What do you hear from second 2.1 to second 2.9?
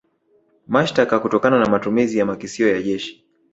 ya makisio ya